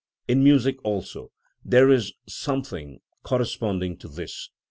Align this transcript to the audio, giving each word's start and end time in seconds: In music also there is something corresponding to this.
In 0.27 0.43
music 0.43 0.77
also 0.83 1.31
there 1.63 1.91
is 1.91 2.13
something 2.27 3.01
corresponding 3.23 3.97
to 3.99 4.07
this. 4.07 4.49